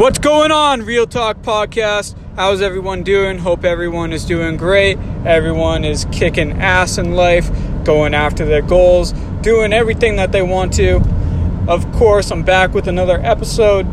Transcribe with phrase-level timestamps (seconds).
[0.00, 2.16] What's going on, Real Talk Podcast?
[2.34, 3.36] How's everyone doing?
[3.36, 4.96] Hope everyone is doing great.
[5.26, 7.50] Everyone is kicking ass in life,
[7.84, 11.02] going after their goals, doing everything that they want to.
[11.68, 13.86] Of course, I'm back with another episode.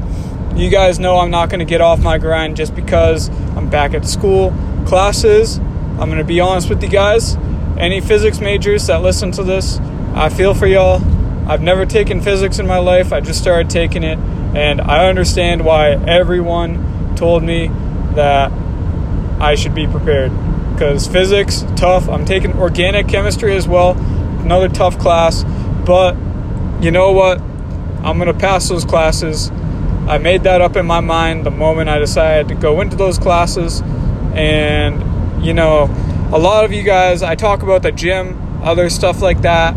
[0.58, 3.28] You guys know I'm not going to get off my grind just because
[3.58, 4.52] I'm back at school.
[4.86, 7.36] Classes, I'm going to be honest with you guys.
[7.78, 9.78] Any physics majors that listen to this,
[10.16, 11.02] I feel for y'all.
[11.50, 14.18] I've never taken physics in my life, I just started taking it
[14.58, 17.68] and I understand why everyone told me
[18.16, 18.52] that
[19.40, 20.32] I should be prepared.
[20.74, 22.10] Because physics, tough.
[22.10, 23.92] I'm taking organic chemistry as well,
[24.42, 25.44] another tough class.
[25.86, 26.16] But
[26.82, 27.40] you know what?
[28.02, 29.52] I'm going to pass those classes.
[30.08, 33.20] I made that up in my mind the moment I decided to go into those
[33.20, 33.84] classes.
[34.34, 35.84] And, you know,
[36.34, 39.76] a lot of you guys, I talk about the gym, other stuff like that.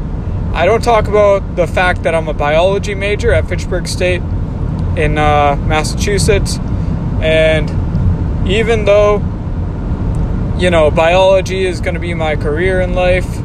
[0.54, 4.22] I don't talk about the fact that I'm a biology major at Fitchburg State
[4.96, 6.58] in uh, Massachusetts.
[7.22, 7.68] And
[8.48, 9.18] even though,
[10.58, 13.38] you know, biology is going to be my career in life,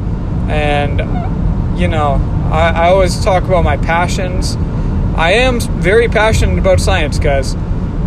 [0.48, 0.98] and,
[1.78, 2.14] you know,
[2.50, 4.56] I, I always talk about my passions.
[5.16, 7.54] I am very passionate about science, guys.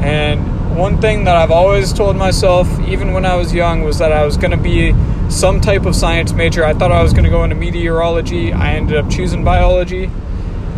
[0.01, 4.11] And one thing that I've always told myself, even when I was young, was that
[4.11, 4.93] I was going to be
[5.29, 6.63] some type of science major.
[6.65, 8.53] I thought I was going to go into meteorology.
[8.53, 10.09] I ended up choosing biology.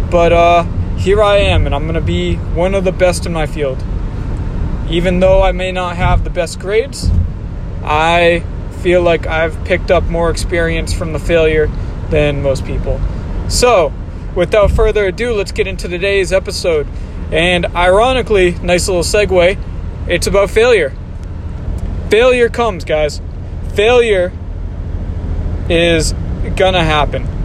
[0.09, 0.65] But, uh,
[1.01, 3.83] here I am, and I'm going to be one of the best in my field.
[4.87, 7.09] Even though I may not have the best grades,
[7.83, 8.43] I
[8.81, 11.71] feel like I've picked up more experience from the failure
[12.11, 13.01] than most people.
[13.49, 13.91] So,
[14.35, 16.87] without further ado, let's get into today's episode.
[17.31, 19.57] And ironically, nice little segue,
[20.07, 20.93] it's about failure.
[22.11, 23.21] Failure comes, guys.
[23.73, 24.31] Failure
[25.67, 26.13] is
[26.55, 27.40] gonna happen.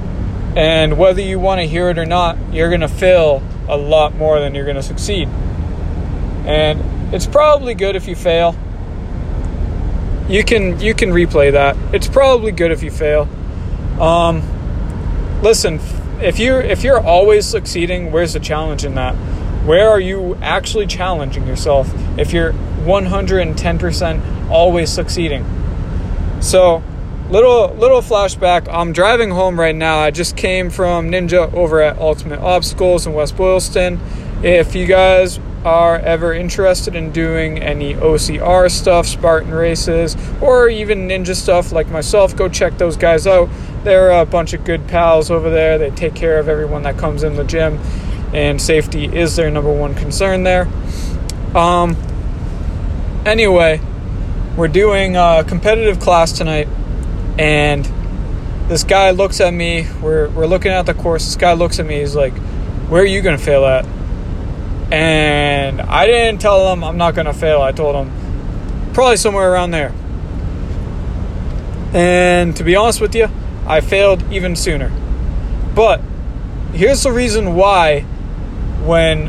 [0.56, 4.14] And whether you want to hear it or not, you're going to fail a lot
[4.14, 5.28] more than you're going to succeed.
[6.46, 8.56] And it's probably good if you fail.
[10.28, 11.76] You can you can replay that.
[11.94, 13.28] It's probably good if you fail.
[14.00, 14.42] Um,
[15.42, 15.78] listen,
[16.20, 19.14] if you're if you're always succeeding, where's the challenge in that?
[19.66, 25.44] Where are you actually challenging yourself if you're 110% always succeeding?
[26.40, 26.82] So,
[27.30, 28.68] little little flashback.
[28.72, 29.98] I'm driving home right now.
[29.98, 34.00] I just came from Ninja over at Ultimate Obstacles in West Boylston.
[34.42, 41.08] If you guys are ever interested in doing any OCR stuff, Spartan races, or even
[41.08, 43.48] ninja stuff like myself, go check those guys out.
[43.82, 45.78] They're a bunch of good pals over there.
[45.78, 47.80] They take care of everyone that comes in the gym,
[48.32, 50.68] and safety is their number one concern there.
[51.56, 51.96] Um,
[53.24, 53.80] anyway,
[54.56, 56.68] we're doing a competitive class tonight
[57.38, 57.84] and
[58.68, 59.86] this guy looks at me.
[60.02, 61.24] We're, we're looking at the course.
[61.24, 62.00] This guy looks at me.
[62.00, 62.32] He's like,
[62.88, 63.86] Where are you going to fail at?
[64.92, 67.60] And I didn't tell him I'm not going to fail.
[67.60, 69.92] I told him probably somewhere around there.
[71.92, 73.28] And to be honest with you,
[73.66, 74.90] I failed even sooner.
[75.74, 76.00] But
[76.72, 78.00] here's the reason why
[78.84, 79.28] when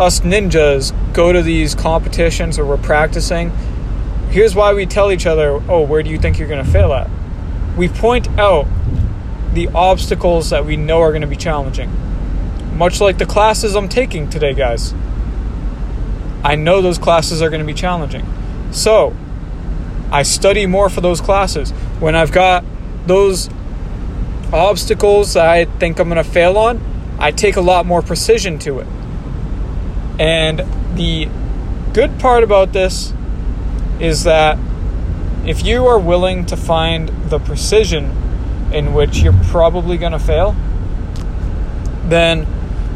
[0.00, 3.50] us ninjas go to these competitions or we're practicing,
[4.30, 6.92] here's why we tell each other, Oh, where do you think you're going to fail
[6.92, 7.10] at?
[7.76, 8.66] We point out
[9.52, 11.90] the obstacles that we know are going to be challenging.
[12.76, 14.94] Much like the classes I'm taking today, guys.
[16.42, 18.26] I know those classes are going to be challenging.
[18.70, 19.14] So,
[20.10, 21.70] I study more for those classes.
[22.00, 22.64] When I've got
[23.06, 23.50] those
[24.52, 26.80] obstacles that I think I'm going to fail on,
[27.18, 28.86] I take a lot more precision to it.
[30.18, 30.60] And
[30.96, 31.28] the
[31.92, 33.12] good part about this
[34.00, 34.58] is that
[35.50, 38.04] if you are willing to find the precision
[38.72, 40.54] in which you're probably going to fail,
[42.04, 42.46] then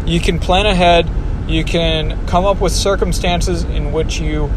[0.06, 1.10] you can plan ahead.
[1.48, 4.52] You can come up with circumstances in which you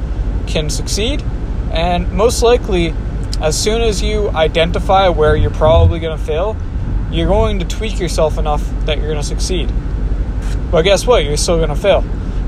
[0.45, 1.23] can succeed.
[1.71, 2.93] And most likely,
[3.41, 6.55] as soon as you identify where you're probably going to fail,
[7.09, 9.73] you're going to tweak yourself enough that you're going to succeed.
[10.69, 11.25] But guess what?
[11.25, 12.03] You're still going to fail.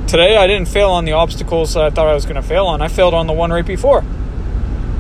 [0.06, 2.68] Today, I didn't fail on the obstacles that I thought I was going to fail
[2.68, 2.84] on.
[2.84, 4.04] I failed on the one right before.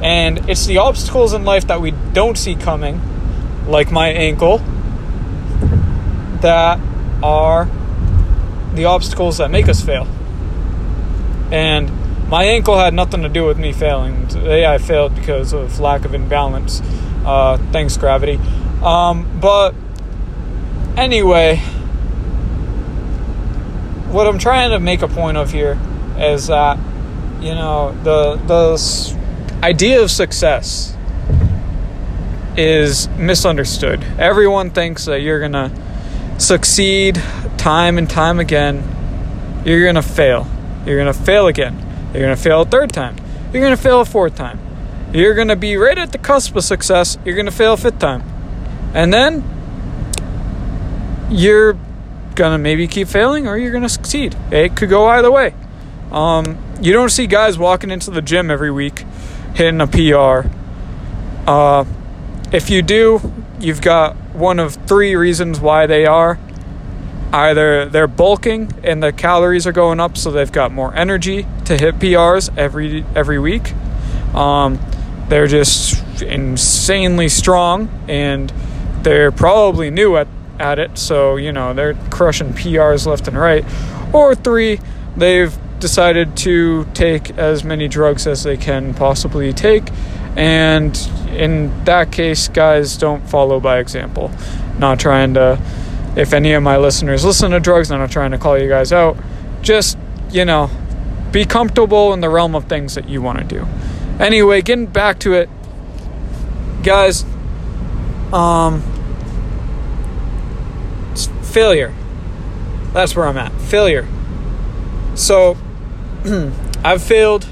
[0.01, 3.01] And it's the obstacles in life that we don't see coming,
[3.67, 4.59] like my ankle,
[6.41, 6.79] that
[7.21, 7.69] are
[8.73, 10.07] the obstacles that make us fail.
[11.51, 11.91] And
[12.29, 14.27] my ankle had nothing to do with me failing.
[14.27, 16.81] Today I failed because of lack of imbalance.
[17.25, 18.39] Uh, thanks, gravity.
[18.83, 19.73] Um, but
[20.95, 21.57] anyway,
[24.11, 25.77] what I'm trying to make a point of here
[26.17, 26.77] is that
[27.41, 28.77] you know the the
[29.61, 30.95] idea of success
[32.55, 34.03] is misunderstood.
[34.17, 35.71] Everyone thinks that you're going to
[36.37, 37.21] succeed
[37.57, 38.83] time and time again.
[39.65, 40.47] You're going to fail.
[40.85, 41.77] You're going to fail again.
[42.13, 43.17] You're going to fail a third time.
[43.51, 44.59] You're going to fail a fourth time.
[45.13, 47.17] You're going to be right at the cusp of success.
[47.25, 48.23] You're going to fail a fifth time.
[48.93, 49.43] And then
[51.29, 51.73] you're
[52.35, 54.35] going to maybe keep failing or you're going to succeed.
[54.51, 55.53] It could go either way.
[56.11, 59.05] Um, you don't see guys walking into the gym every week
[59.55, 60.47] hitting a PR.
[61.47, 61.85] Uh,
[62.51, 66.39] if you do, you've got one of three reasons why they are.
[67.31, 71.77] Either they're bulking and the calories are going up, so they've got more energy to
[71.77, 73.73] hit PRs every every week.
[74.33, 74.79] Um,
[75.27, 78.51] they're just insanely strong and
[79.03, 80.27] they're probably new at,
[80.59, 83.63] at it, so you know they're crushing PRs left and right.
[84.11, 84.79] Or three,
[85.15, 89.89] they've decided to take as many drugs as they can possibly take.
[90.35, 90.97] And
[91.29, 94.31] in that case, guys, don't follow by example.
[94.77, 95.59] Not trying to,
[96.15, 98.93] if any of my listeners listen to drugs, I'm not trying to call you guys
[98.93, 99.17] out.
[99.61, 99.97] Just,
[100.31, 100.69] you know,
[101.31, 103.67] be comfortable in the realm of things that you want to do.
[104.19, 105.49] Anyway, getting back to it,
[106.83, 107.23] guys,
[108.33, 108.81] um,
[111.43, 111.93] failure.
[112.93, 113.51] That's where I'm at.
[113.61, 114.07] Failure.
[115.15, 115.57] So,
[116.83, 117.47] I've failed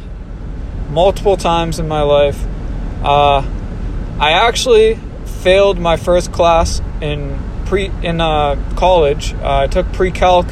[0.90, 2.44] multiple times in my life.
[3.02, 3.42] Uh,
[4.20, 9.34] I actually failed my first class in pre in uh, college.
[9.36, 10.48] Uh, I took pre-calc,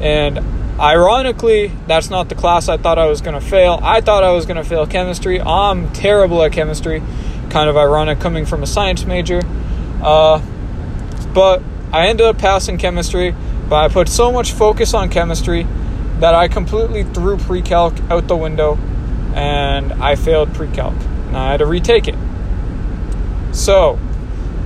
[0.00, 0.38] and
[0.78, 3.80] ironically, that's not the class I thought I was going to fail.
[3.82, 5.40] I thought I was going to fail chemistry.
[5.40, 7.02] I'm terrible at chemistry.
[7.48, 9.40] Kind of ironic coming from a science major.
[10.02, 10.44] Uh,
[11.32, 11.62] but
[11.94, 13.34] I ended up passing chemistry.
[13.70, 15.66] But I put so much focus on chemistry
[16.20, 18.76] that I completely threw pre calc out the window
[19.34, 20.94] and I failed pre calc.
[21.28, 22.16] And I had to retake it.
[23.52, 23.98] So,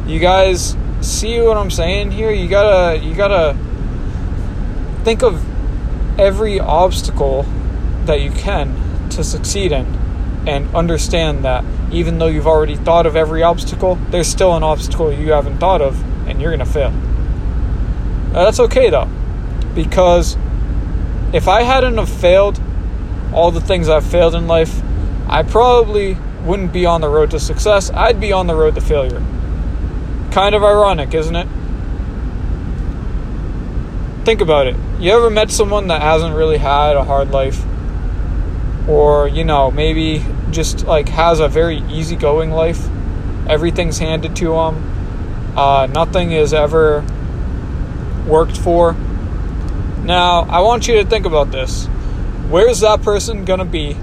[0.06, 2.30] you guys see what I'm saying here?
[2.30, 3.56] You gotta, you gotta
[5.04, 5.44] think of
[6.18, 7.44] every obstacle
[8.04, 9.86] that you can to succeed in
[10.46, 15.12] and understand that even though you've already thought of every obstacle, there's still an obstacle
[15.12, 16.92] you haven't thought of and you're gonna fail.
[18.32, 19.08] that's okay though,
[19.74, 20.36] because
[21.32, 22.60] if I hadn't have failed
[23.32, 24.82] all the things I've failed in life,
[25.28, 27.90] I probably wouldn't be on the road to success.
[27.90, 29.24] I'd be on the road to failure.
[30.30, 31.48] Kind of ironic, isn't it?
[34.24, 34.76] Think about it.
[35.00, 37.60] You ever met someone that hasn't really had a hard life?
[38.88, 42.88] Or, you know, maybe just like has a very easygoing life?
[43.48, 45.56] Everything's handed to them.
[45.56, 47.04] Uh, nothing is ever
[48.26, 48.96] worked for
[50.02, 51.86] now, I want you to think about this.
[52.48, 53.94] Where's that person going to be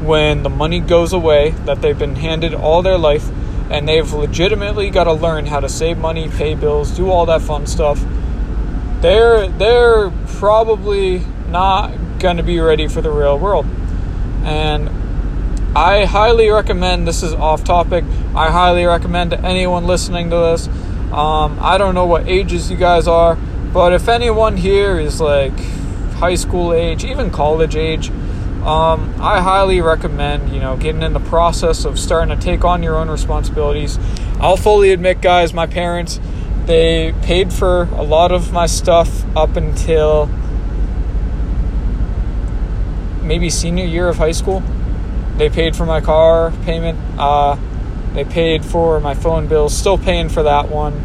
[0.00, 3.28] when the money goes away that they've been handed all their life
[3.70, 7.42] and they've legitimately got to learn how to save money, pay bills, do all that
[7.42, 8.04] fun stuff?
[9.00, 13.66] They're they're probably not going to be ready for the real world.
[14.42, 14.88] And
[15.76, 18.04] I highly recommend this is off topic.
[18.34, 20.68] I highly recommend to anyone listening to this.
[21.12, 23.38] Um, I don't know what ages you guys are,
[23.72, 25.58] but if anyone here is like
[26.14, 31.20] high school age, even college age, um, I highly recommend you know getting in the
[31.20, 33.98] process of starting to take on your own responsibilities.
[34.40, 36.20] I'll fully admit, guys, my parents
[36.68, 40.26] they paid for a lot of my stuff up until
[43.22, 44.62] maybe senior year of high school.
[45.38, 46.98] They paid for my car payment.
[47.18, 47.56] Uh,
[48.12, 49.74] they paid for my phone bills.
[49.74, 51.02] Still paying for that one,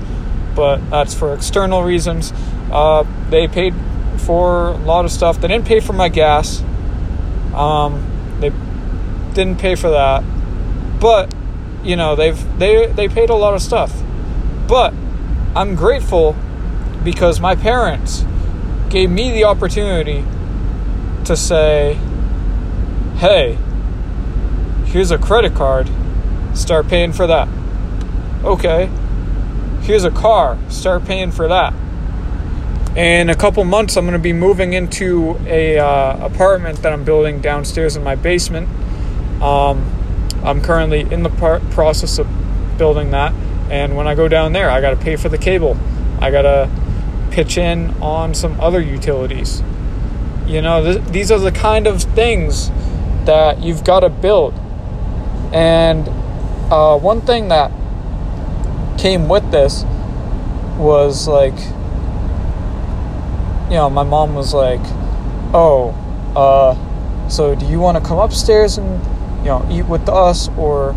[0.54, 2.34] but that's for external reasons.
[2.74, 3.76] Uh, they paid
[4.18, 5.40] for a lot of stuff.
[5.40, 6.60] They didn't pay for my gas.
[7.54, 8.04] Um,
[8.40, 8.50] they
[9.36, 10.24] didn't pay for that,
[11.00, 11.32] but
[11.84, 14.02] you know they've they they paid a lot of stuff.
[14.68, 14.92] But
[15.56, 16.36] I'm grateful
[17.04, 18.26] because my parents
[18.90, 20.26] gave me the opportunity
[21.26, 22.00] to say,
[23.18, 23.60] "Hey,
[24.86, 25.92] here's a credit card.
[26.56, 27.48] Start paying for that."
[28.44, 28.90] Okay.
[29.84, 30.58] Here's a car.
[30.70, 31.74] Start paying for that
[32.96, 37.04] in a couple months i'm going to be moving into a uh, apartment that i'm
[37.04, 38.70] building downstairs in my basement.
[39.42, 39.90] Um,
[40.44, 42.28] i'm currently in the par- process of
[42.78, 43.34] building that
[43.70, 45.78] and when i go down there i got to pay for the cable.
[46.22, 46.70] I got to
[47.32, 49.62] pitch in on some other utilities.
[50.46, 52.70] You know th- these are the kind of things
[53.26, 54.54] that you've got to build.
[55.54, 56.08] And
[56.72, 57.72] uh, one thing that
[58.98, 59.84] came with this
[60.78, 61.58] was like
[63.74, 64.82] you know, my mom was like,
[65.52, 65.96] "Oh,
[66.36, 66.78] uh,
[67.28, 69.04] so do you want to come upstairs and
[69.40, 70.94] you know eat with us, or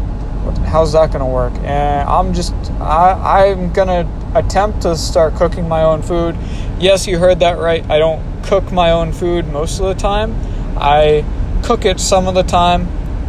[0.66, 5.84] how's that gonna work?" And I'm just, I, I'm gonna attempt to start cooking my
[5.84, 6.36] own food.
[6.78, 7.82] Yes, you heard that right.
[7.90, 10.36] I don't cook my own food most of the time.
[10.76, 11.24] I
[11.62, 12.88] cook it some of the time.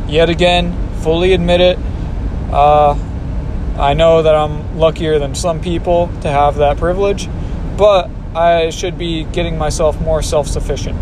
[0.09, 1.79] Yet again, fully admit it.
[2.51, 2.97] Uh,
[3.77, 7.29] I know that I'm luckier than some people to have that privilege,
[7.77, 10.97] but I should be getting myself more self sufficient.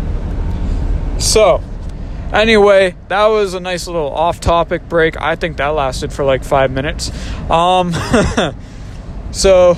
[1.20, 1.62] So,
[2.32, 5.20] anyway, that was a nice little off topic break.
[5.20, 7.10] I think that lasted for like five minutes.
[7.50, 7.92] Um,
[9.32, 9.76] so,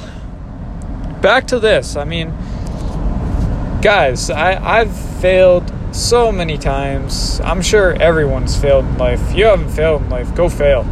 [1.21, 1.97] back to this.
[1.97, 2.31] I mean,
[3.83, 7.41] guys, I, I've failed so many times.
[7.41, 9.21] I'm sure everyone's failed in life.
[9.31, 10.85] If you haven't failed in life, go fail.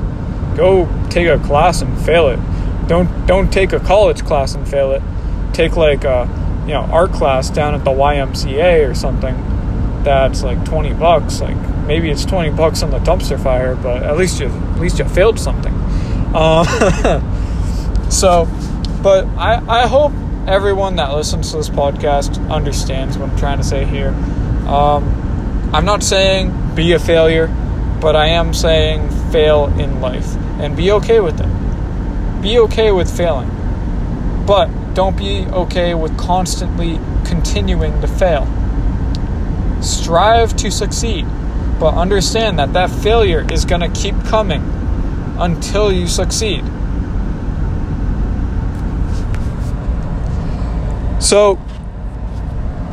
[0.57, 2.41] Go take a class and fail it.
[2.89, 5.03] Don't don't take a college class and fail it.
[5.53, 6.27] Take like a
[6.67, 9.35] you know art class down at the YMCA or something.
[10.03, 11.41] That's like twenty bucks.
[11.41, 11.57] Like
[11.87, 15.05] maybe it's twenty bucks on the dumpster fire, but at least you at least you
[15.05, 15.73] failed something.
[16.35, 16.65] Uh,
[18.11, 18.49] so,
[19.03, 20.13] but I I hope
[20.47, 24.11] everyone that listens to this podcast understands what I'm trying to say here.
[24.69, 27.47] Um, I'm not saying be a failure,
[28.01, 32.43] but I am saying fail in life and be okay with it.
[32.43, 33.51] Be okay with failing,
[34.47, 38.47] but don't be okay with constantly continuing to fail.
[39.83, 41.27] Strive to succeed,
[41.79, 44.63] but understand that that failure is going to keep coming
[45.39, 46.65] until you succeed.
[51.21, 51.59] So,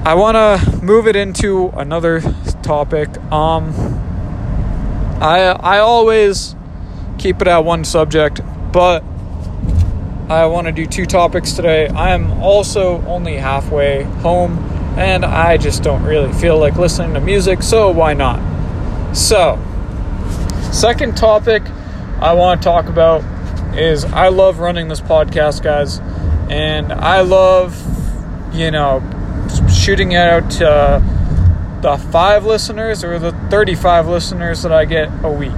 [0.05, 2.19] I want to move it into another
[2.63, 3.17] topic.
[3.31, 3.73] Um,
[5.21, 6.53] I I always
[7.17, 8.41] keep it at one subject,
[8.73, 9.05] but
[10.33, 11.87] I want to do two topics today.
[11.87, 14.57] I am also only halfway home,
[14.97, 18.41] and I just don't really feel like listening to music, so why not?
[19.15, 19.59] So,
[20.71, 21.63] second topic
[22.19, 23.23] I want to talk about
[23.77, 25.99] is I love running this podcast, guys,
[26.49, 27.75] and I love
[28.53, 29.01] you know,
[29.71, 31.03] shooting out to
[31.81, 35.51] the five listeners or the 35 listeners that I get a week.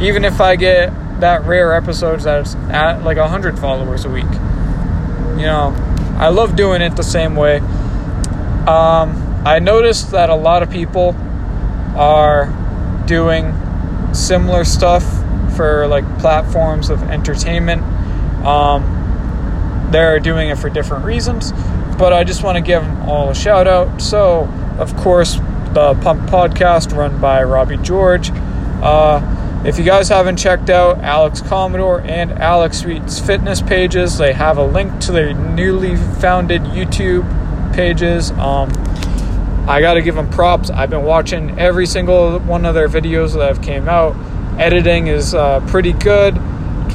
[0.00, 4.24] Even if I get that rare episodes that's at like 100 followers a week.
[4.24, 5.74] You know,
[6.18, 7.58] I love doing it the same way.
[8.66, 11.14] Um, I noticed that a lot of people
[11.96, 12.52] are
[13.06, 13.54] doing
[14.12, 15.04] similar stuff
[15.56, 17.82] for like platforms of entertainment.
[18.44, 18.92] Um,
[19.90, 21.52] they're doing it for different reasons
[21.98, 24.00] but I just want to give them all a shout out.
[24.00, 24.42] So,
[24.78, 25.36] of course,
[25.72, 28.30] the Pump Podcast run by Robbie George.
[28.82, 29.20] Uh,
[29.66, 34.58] if you guys haven't checked out Alex Commodore and Alex Sweet's fitness pages, they have
[34.58, 37.24] a link to their newly founded YouTube
[37.74, 38.30] pages.
[38.32, 38.70] Um,
[39.68, 40.70] I got to give them props.
[40.70, 44.14] I've been watching every single one of their videos that have came out.
[44.60, 46.38] Editing is uh, pretty good,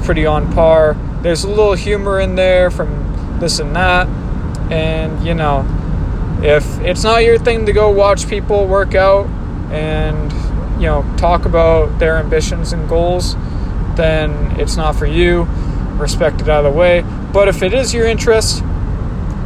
[0.06, 0.96] pretty on par.
[1.22, 4.08] There's a little humor in there from this and that
[4.72, 5.68] and, you know,
[6.42, 9.28] if it's not your thing to go watch people work out
[9.70, 10.32] and,
[10.82, 13.36] you know, talk about their ambitions and goals,
[13.96, 15.44] then it's not for you.
[15.98, 17.06] Respect it out of the way.
[17.32, 18.64] But if it is your interest,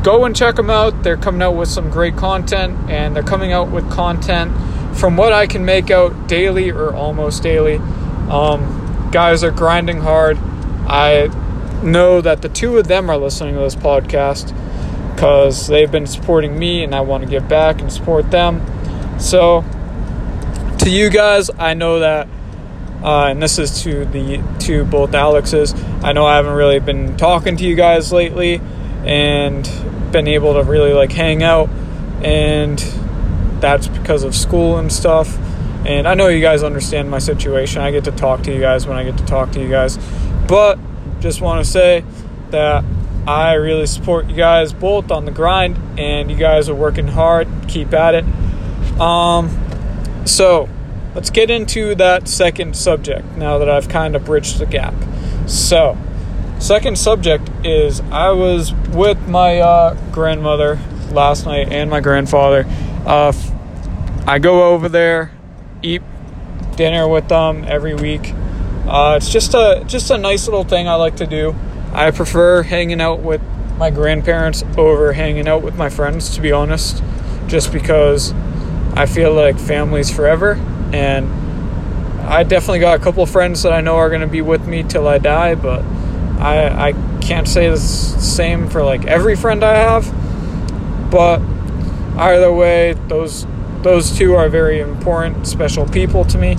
[0.02, 1.04] go and check them out.
[1.04, 4.56] They're coming out with some great content, and they're coming out with content
[4.98, 7.76] from what I can make out daily or almost daily.
[8.30, 10.38] Um, guys are grinding hard.
[10.88, 11.28] I
[11.84, 14.54] know that the two of them are listening to this podcast
[15.14, 18.66] because they've been supporting me and I want to give back and support them.
[19.20, 19.66] So,
[20.80, 22.28] to you guys, I know that,
[23.04, 25.74] uh, and this is to the to both Alexes.
[26.04, 28.62] I know I haven't really been talking to you guys lately,
[29.06, 29.64] and
[30.12, 31.70] been able to really like hang out,
[32.24, 32.80] and
[33.62, 35.38] that's because of school and stuff.
[35.86, 37.82] And I know you guys understand my situation.
[37.82, 39.98] I get to talk to you guys when I get to talk to you guys,
[40.48, 40.80] but
[41.20, 42.04] just want to say
[42.50, 42.84] that
[43.28, 47.48] I really support you guys both on the grind, and you guys are working hard.
[47.68, 48.26] Keep at it.
[49.00, 49.50] Um,
[50.26, 50.70] so
[51.14, 54.94] let's get into that second subject now that I've kind of bridged the gap.
[55.48, 55.98] So,
[56.60, 60.80] second subject is I was with my uh, grandmother
[61.12, 62.66] last night and my grandfather.
[63.06, 63.32] Uh,
[64.28, 65.32] I go over there,
[65.82, 66.02] eat
[66.76, 68.34] dinner with them every week.
[68.88, 71.56] Uh, it's just a just a nice little thing I like to do.
[71.94, 73.42] I prefer hanging out with
[73.78, 77.04] my grandparents over hanging out with my friends, to be honest,
[77.48, 78.34] just because
[78.96, 80.54] I feel like family's forever.
[80.94, 81.28] And
[82.22, 84.84] I definitely got a couple friends that I know are going to be with me
[84.84, 85.84] till I die, but
[86.40, 91.12] I, I can't say the same for like every friend I have.
[91.12, 91.42] But
[92.18, 93.46] either way, those
[93.84, 96.58] those two are very important, special people to me.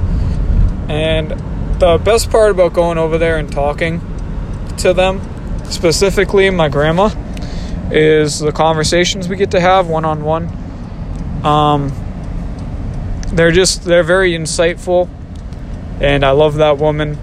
[0.88, 1.30] And
[1.80, 4.00] the best part about going over there and talking
[4.78, 5.20] to them,
[5.64, 7.10] specifically my grandma,
[7.90, 10.46] is the conversations we get to have one on one.
[13.32, 15.08] They're just they're very insightful,
[16.00, 17.18] and I love that woman.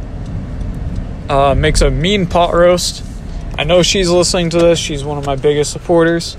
[1.29, 3.03] Uh, makes a mean pot roast.
[3.57, 4.77] I know she's listening to this.
[4.77, 6.36] She's one of my biggest supporters.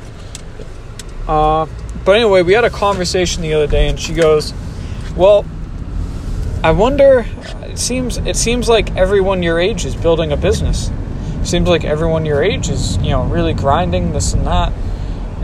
[1.26, 1.66] Uh,
[2.04, 4.52] but anyway, we had a conversation the other day, and she goes,
[5.16, 5.44] "Well,
[6.62, 7.24] I wonder.
[7.62, 10.90] It seems it seems like everyone your age is building a business.
[11.40, 14.72] It seems like everyone your age is, you know, really grinding this and that."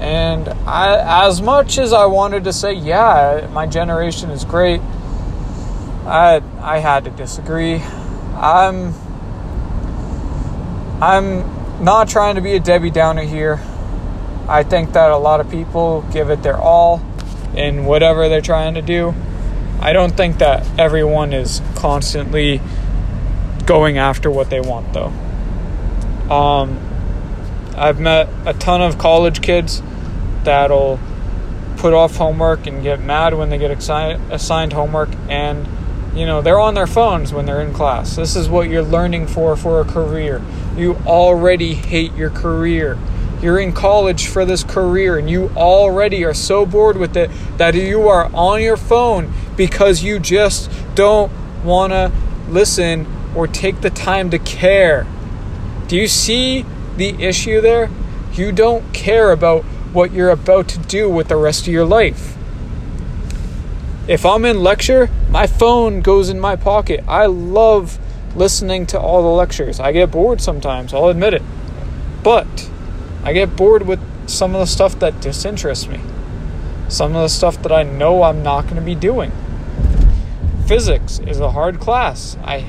[0.00, 4.80] And I, as much as I wanted to say, yeah, my generation is great,
[6.06, 7.82] I I had to disagree.
[8.34, 8.94] I'm
[11.02, 13.60] I'm not trying to be a Debbie Downer here.
[14.48, 17.02] I think that a lot of people give it their all
[17.54, 19.14] in whatever they're trying to do.
[19.80, 22.62] I don't think that everyone is constantly
[23.66, 25.12] going after what they want though.
[26.34, 26.78] Um,
[27.76, 29.82] I've met a ton of college kids
[30.44, 30.98] that'll
[31.76, 35.66] put off homework and get mad when they get assi- assigned homework and
[36.14, 38.16] you know they're on their phones when they're in class.
[38.16, 40.42] This is what you're learning for for a career.
[40.76, 42.98] You already hate your career.
[43.40, 47.74] You're in college for this career and you already are so bored with it that
[47.74, 51.32] you are on your phone because you just don't
[51.64, 52.12] want to
[52.48, 55.06] listen or take the time to care.
[55.88, 56.66] Do you see
[56.96, 57.88] the issue there?
[58.34, 62.36] You don't care about what you're about to do with the rest of your life.
[64.08, 67.04] If I'm in lecture, my phone goes in my pocket.
[67.06, 67.98] I love
[68.34, 69.78] listening to all the lectures.
[69.80, 71.42] I get bored sometimes, I'll admit it.
[72.22, 72.70] But
[73.22, 76.00] I get bored with some of the stuff that disinterests me.
[76.88, 79.32] Some of the stuff that I know I'm not going to be doing.
[80.66, 82.36] Physics is a hard class.
[82.42, 82.66] I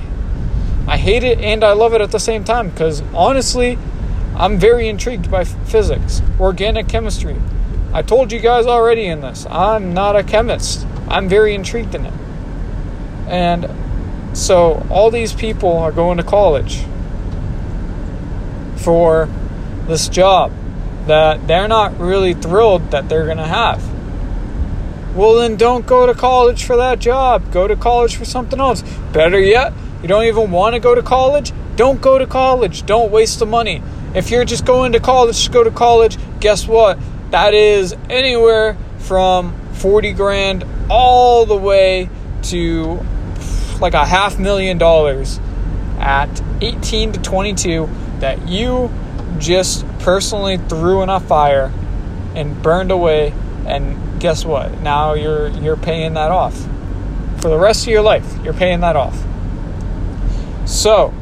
[0.88, 3.78] I hate it and I love it at the same time because honestly,
[4.36, 7.36] I'm very intrigued by physics, organic chemistry.
[7.94, 10.88] I told you guys already in this, I'm not a chemist.
[11.10, 12.14] I'm very intrigued in it.
[13.28, 13.70] And
[14.38, 16.84] so all these people are going to college
[18.78, 19.30] for
[19.88, 20.52] this job
[21.08, 23.84] that they're not really thrilled that they're going to have.
[25.16, 27.52] Well, then don't go to college for that job.
[27.52, 28.82] Go to college for something else.
[29.12, 31.52] Better yet, you don't even want to go to college?
[31.76, 32.86] Don't go to college.
[32.86, 33.84] Don't waste the money.
[34.14, 36.18] If you're just going to college, just go to college.
[36.40, 37.00] Guess what?
[37.32, 42.10] That is anywhere from 40 grand all the way
[42.44, 43.00] to
[43.80, 45.40] like a half million dollars
[45.98, 48.92] at 18 to 22 that you
[49.40, 51.72] just personally threw in a fire
[52.36, 53.34] and burned away
[53.66, 56.56] and guess what now you're you're paying that off
[57.40, 59.24] for the rest of your life you're paying that off
[60.66, 61.14] so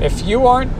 [0.00, 0.72] if you aren't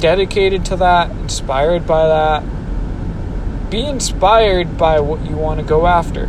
[0.00, 3.70] dedicated to that, inspired by that.
[3.70, 6.28] Be inspired by what you want to go after.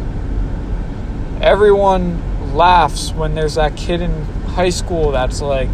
[1.42, 4.24] Everyone laughs when there's that kid in
[4.56, 5.70] high school that's like,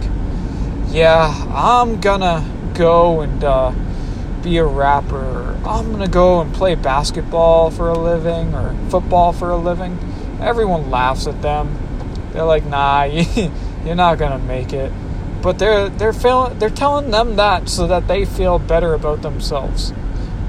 [0.89, 3.71] yeah, I'm gonna go and uh,
[4.41, 5.57] be a rapper.
[5.65, 9.97] I'm gonna go and play basketball for a living or football for a living.
[10.41, 11.77] Everyone laughs at them.
[12.33, 13.03] They're like, nah,
[13.85, 14.91] you're not gonna make it
[15.43, 19.93] but they're they're feeling they're telling them that so that they feel better about themselves.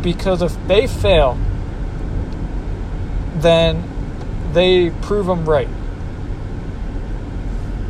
[0.01, 1.37] Because if they fail
[3.35, 3.83] then
[4.53, 5.69] they prove them right.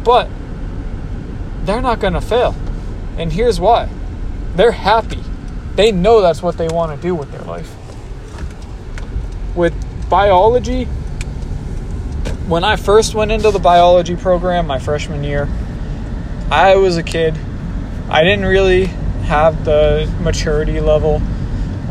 [0.03, 0.31] But
[1.65, 2.55] they're not going to fail.
[3.19, 3.89] And here's why.
[4.57, 5.21] They're happy.
[5.75, 7.75] They know that's what they want to do with their life.
[9.55, 9.75] With
[10.09, 10.87] biology
[12.47, 15.49] when i first went into the biology program my freshman year
[16.55, 17.37] I was a kid.
[18.09, 18.85] I didn't really
[19.27, 21.21] have the maturity level.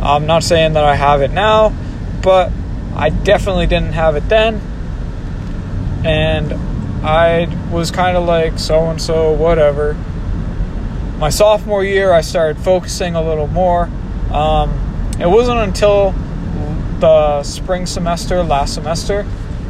[0.02, 1.76] I'm not saying that I have it now,
[2.21, 2.49] but
[2.95, 4.62] I definitely didn't have it then.
[6.06, 6.54] And
[7.06, 9.95] I was kind of like so and so, whatever.
[11.17, 13.89] My sophomore year, I started focusing a little more.
[14.32, 14.71] Um,
[15.19, 16.12] it wasn't until
[17.02, 19.23] the spring semester, last semester,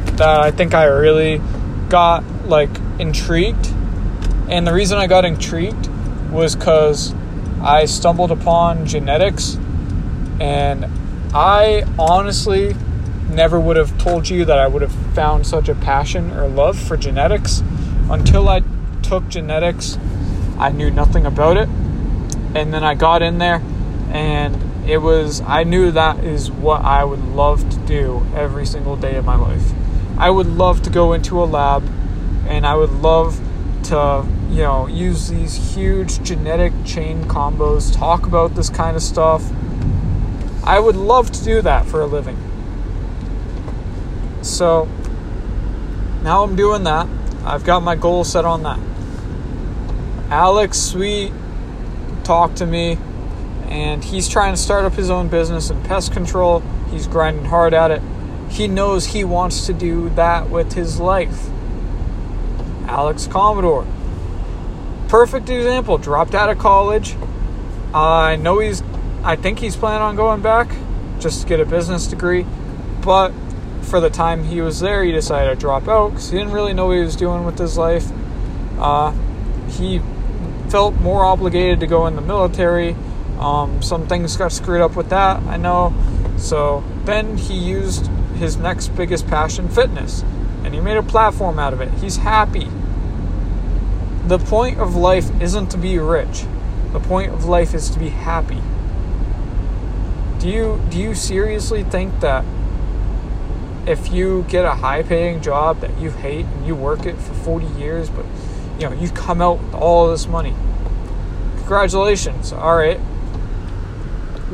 [0.04, 1.40] that I think I really
[1.88, 3.73] got like intrigued
[4.48, 5.88] and the reason I got intrigued
[6.30, 7.14] was because
[7.60, 9.56] I stumbled upon genetics,
[10.40, 10.86] and
[11.32, 12.76] I honestly
[13.30, 16.78] never would have told you that I would have found such a passion or love
[16.78, 17.62] for genetics
[18.10, 18.62] until I
[19.02, 19.98] took genetics.
[20.58, 21.68] I knew nothing about it,
[22.54, 23.62] and then I got in there,
[24.10, 28.96] and it was, I knew that is what I would love to do every single
[28.96, 29.72] day of my life.
[30.18, 31.82] I would love to go into a lab,
[32.46, 33.40] and I would love
[33.84, 39.42] to you know use these huge genetic chain combos talk about this kind of stuff
[40.64, 42.38] i would love to do that for a living
[44.44, 44.88] so
[46.24, 47.06] now I'm doing that.
[47.44, 48.78] I've got my goal set on that.
[50.30, 51.32] Alex Sweet
[52.24, 52.98] talked to me,
[53.68, 56.60] and he's trying to start up his own business in pest control.
[56.90, 58.02] He's grinding hard at it.
[58.48, 61.48] He knows he wants to do that with his life.
[62.86, 63.86] Alex Commodore.
[65.14, 65.96] Perfect example.
[65.96, 67.14] Dropped out of college.
[67.94, 68.82] I know he's,
[69.22, 70.68] I think he's planning on going back
[71.20, 72.44] just to get a business degree.
[73.00, 73.32] But
[73.82, 76.72] for the time he was there, he decided to drop out because he didn't really
[76.72, 78.10] know what he was doing with his life.
[78.76, 79.12] Uh,
[79.68, 80.00] he
[80.68, 82.96] felt more obligated to go in the military.
[83.38, 85.94] Um, some things got screwed up with that, I know.
[86.38, 90.24] So then he used his next biggest passion, fitness,
[90.64, 91.92] and he made a platform out of it.
[92.00, 92.68] He's happy.
[94.26, 96.46] The point of life isn't to be rich.
[96.92, 98.62] The point of life is to be happy.
[100.38, 102.42] Do you do you seriously think that
[103.86, 107.34] if you get a high paying job that you hate and you work it for
[107.34, 108.24] 40 years but
[108.78, 110.54] you know you come out with all this money?
[111.58, 112.50] Congratulations.
[112.50, 112.98] All right.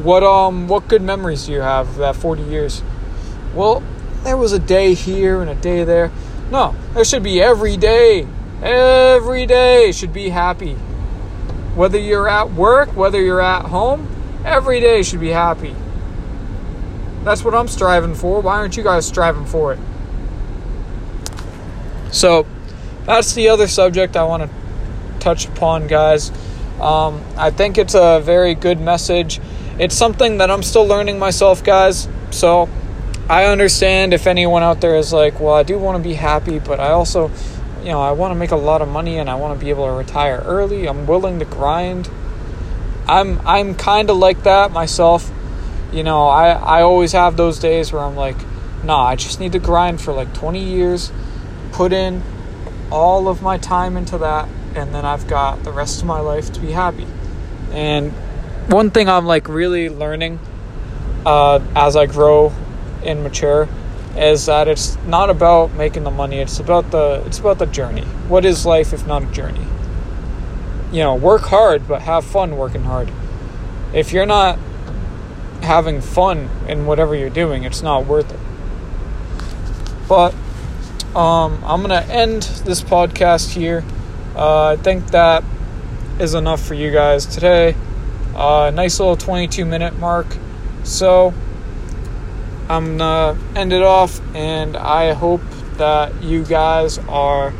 [0.02, 2.82] What um what good memories do you have of that 40 years?
[3.54, 3.84] Well
[4.24, 6.10] there was a day here and a day there.
[6.50, 8.26] No there should be every day
[8.62, 10.74] every day should be happy
[11.74, 14.08] whether you're at work whether you're at home
[14.44, 15.74] every day should be happy
[17.24, 18.40] that's what I'm striving for.
[18.40, 19.78] Why aren't you guys striving for it?
[22.12, 22.46] So,
[23.04, 24.50] that's the other subject I want to
[25.20, 26.30] touch upon, guys.
[26.80, 29.40] Um, I think it's a very good message.
[29.78, 32.08] It's something that I'm still learning myself, guys.
[32.30, 32.68] So,
[33.28, 36.58] I understand if anyone out there is like, well, I do want to be happy,
[36.58, 37.30] but I also,
[37.80, 39.70] you know, I want to make a lot of money and I want to be
[39.70, 40.86] able to retire early.
[40.86, 42.10] I'm willing to grind.
[43.08, 45.30] I'm I'm kind of like that myself
[45.92, 48.36] you know, I, I always have those days where I'm like,
[48.84, 51.10] nah, I just need to grind for like 20 years,
[51.72, 52.22] put in
[52.90, 56.52] all of my time into that, and then I've got the rest of my life
[56.52, 57.06] to be happy.
[57.72, 58.12] And
[58.68, 60.38] one thing I'm like really learning
[61.26, 62.52] uh, as I grow
[63.04, 63.68] and mature
[64.16, 68.02] is that it's not about making the money it's about the it's about the journey
[68.28, 69.66] what is life if not a journey
[70.90, 73.10] you know work hard but have fun working hard
[73.92, 74.58] if you're not
[75.62, 78.40] having fun in whatever you're doing, it's not worth it.
[80.08, 80.34] But
[81.16, 83.84] um, I'm to end this podcast here.
[84.34, 85.44] Uh, I think that
[86.18, 87.74] is enough for you guys today.
[88.34, 90.26] Uh, nice little 22 minute mark.
[90.84, 91.34] So
[92.70, 95.42] I'm to end it off, and I hope
[95.74, 97.52] that you guys are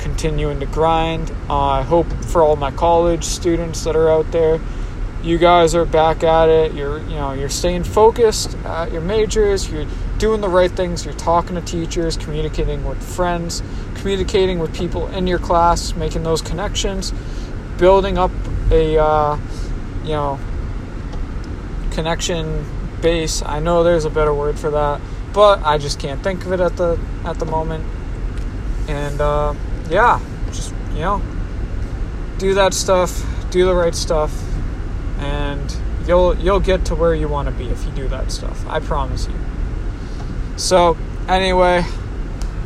[0.00, 1.30] continuing to grind.
[1.48, 4.60] Uh, I hope for all my college students that are out there
[5.22, 6.74] you guys are back at it.
[6.74, 9.70] You're you know you're staying focused at your majors.
[9.70, 9.86] You're
[10.18, 11.04] doing the right things.
[11.04, 13.62] You're talking to teachers, communicating with friends,
[13.96, 17.12] communicating with people in your class, making those connections,
[17.78, 18.30] building up
[18.70, 19.38] a uh,
[20.02, 20.38] you know
[21.90, 22.64] connection
[23.00, 23.42] base.
[23.42, 25.00] I know there's a better word for that,
[25.32, 27.84] but I just can't think of it at the at the moment.
[28.88, 29.54] And uh,
[29.90, 31.22] yeah, just you know,
[32.38, 34.32] do that stuff, do the right stuff
[35.18, 38.66] and you'll you'll get to where you want to be if you do that stuff.
[38.66, 39.34] I promise you.
[40.56, 40.96] So,
[41.28, 41.84] anyway,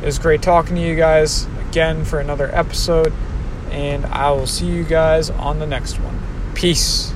[0.01, 3.13] it was great talking to you guys again for another episode,
[3.71, 6.19] and I will see you guys on the next one.
[6.55, 7.13] Peace.